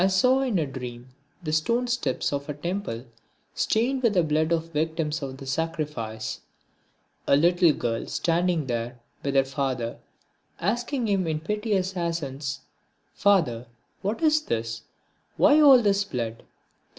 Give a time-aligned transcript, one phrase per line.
[0.03, 1.09] I saw in a dream
[1.43, 3.05] the stone steps of a temple
[3.53, 6.39] stained with the blood of victims of the sacrifice;
[7.27, 9.99] a little girl standing there with her father
[10.59, 12.61] asking him in piteous accents:
[13.13, 13.67] "Father,
[14.01, 14.81] what is this,
[15.37, 16.41] why all this blood?"